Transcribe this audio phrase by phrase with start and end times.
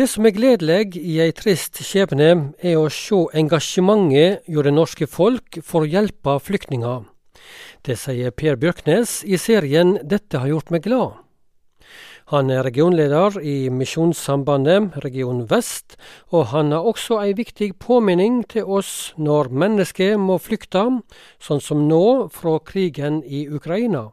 [0.00, 5.04] Det som er gledelig i ei trist skjebne, er å sjå engasjementet hjå det norske
[5.04, 7.02] folk for å hjelpe flyktninger.
[7.84, 11.18] Det sier Per Bjørknes i serien Dette har gjort meg glad.
[12.32, 15.98] Han er regionleder i Misjonssambandet Region Vest,
[16.32, 20.86] og han har også ei viktig påminning til oss når mennesker må flykte,
[21.36, 24.06] sånn som nå, fra krigen i Ukraina.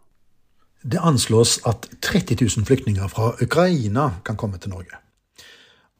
[0.83, 5.06] Det anslås at 30 000 flyktninger fra Ukraina kan komme til Norge.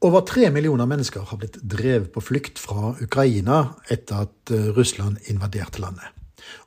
[0.06, 5.18] Over tre millioner mennesker har blitt drevet på flukt fra Ukraina etter at eh, Russland
[5.32, 6.12] invaderte landet.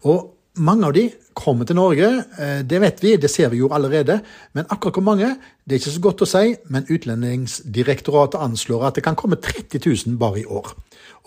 [0.03, 1.05] Og mange av de
[1.39, 2.09] kommer til Norge,
[2.43, 4.19] eh, det vet vi, det ser vi jo allerede.
[4.53, 5.29] Men akkurat hvor mange,
[5.63, 6.57] det er ikke så godt å si.
[6.75, 10.75] Men Utlendingsdirektoratet anslår at det kan komme 30 000 bare i år.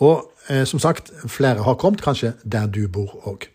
[0.04, 3.48] Og eh, som sagt, flere har kommet, kanskje der du bor òg.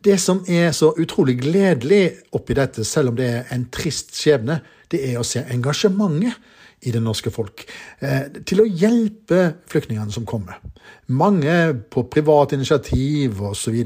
[0.00, 4.58] Det som er så utrolig gledelig oppi dette, selv om det er en trist skjebne,
[4.90, 6.38] det er å se engasjementet
[6.80, 7.66] i det norske folk
[8.00, 10.60] eh, til å hjelpe flyktningene som kommer.
[11.12, 11.52] Mange
[11.92, 13.76] på privat initiativ osv.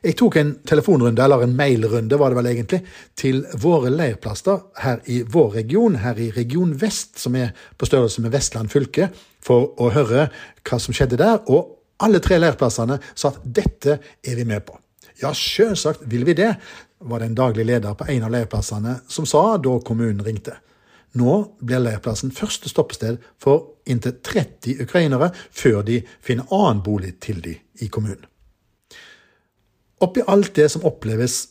[0.00, 2.80] Jeg tok en telefonrunde, eller en mailrunde var det vel egentlig,
[3.18, 8.24] til våre leirplasser her i vår region, her i Region Vest, som er på størrelse
[8.24, 9.10] med Vestland fylke,
[9.44, 10.30] for å høre
[10.64, 11.42] hva som skjedde der.
[11.52, 14.79] Og alle tre leirplassene sa at dette er vi med på.
[15.20, 16.54] Ja, sjølsagt vil vi det,
[17.00, 20.56] var det en daglig leder på en av leirplassene som sa da kommunen ringte.
[21.18, 27.40] Nå blir leirplassen første stoppested for inntil 30 ukrainere før de finner annen bolig til
[27.42, 28.26] de i kommunen.
[30.00, 31.42] Oppi alt det som oppleves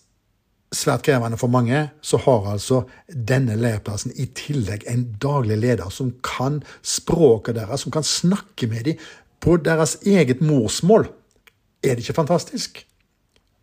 [0.74, 6.14] svært krevende for mange, så har altså denne leirplassen i tillegg en daglig leder som
[6.26, 9.08] kan språket deres, som kan snakke med dem
[9.42, 11.10] på deres eget morsmål.
[11.84, 12.86] Er det ikke fantastisk?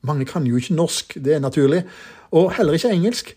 [0.07, 1.83] Mange kan jo ikke norsk, det er naturlig,
[2.31, 3.35] og heller ikke engelsk.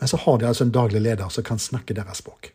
[0.00, 2.52] Men så har de altså en daglig leder som kan snakke deres språk.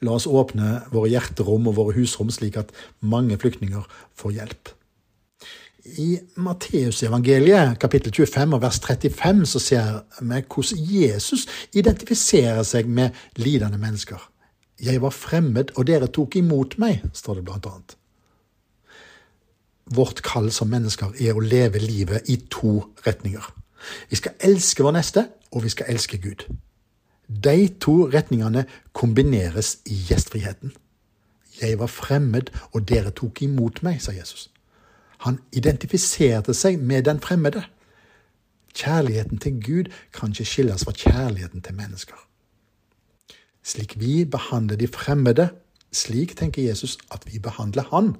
[0.00, 3.84] La oss åpne våre hjerterom og våre husrom slik at mange flyktninger
[4.16, 4.72] får hjelp.
[6.00, 13.16] I Matteusevangeliet kapittel 25 og vers 35 så ser vi hvordan Jesus identifiserer seg med
[13.40, 14.20] lidende mennesker.
[14.80, 17.96] Jeg var fremmed, og dere tok imot meg, står det blant annet.
[19.90, 23.42] Vårt kall som mennesker er å leve livet i to retninger.
[24.10, 26.46] Vi skal elske vår neste, og vi skal elske Gud.
[27.26, 30.72] De to retningene kombineres i gjestfriheten.
[31.60, 34.48] Jeg var fremmed, og dere tok imot meg, sa Jesus.
[35.26, 37.62] Han identifiserte seg med den fremmede.
[38.74, 42.16] Kjærligheten til Gud kan ikke skilles fra kjærligheten til mennesker.
[43.62, 45.50] Slik vi behandler de fremmede,
[45.92, 48.14] slik tenker Jesus at vi behandler Han.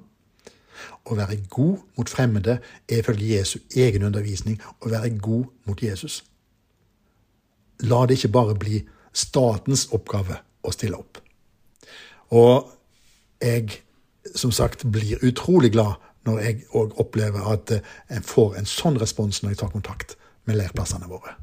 [1.05, 2.59] Å være god mot fremmede
[2.89, 6.21] er ifølge Jesu egen undervisning å være god mot Jesus.
[7.81, 8.83] La det ikke bare bli
[9.13, 11.19] statens oppgave å stille opp.
[12.31, 12.69] Og
[13.41, 13.81] jeg,
[14.35, 15.97] som sagt, blir utrolig glad
[16.29, 17.73] når jeg òg opplever at
[18.13, 20.15] en får en sånn respons når jeg tar kontakt
[20.45, 21.33] med leirplassene våre.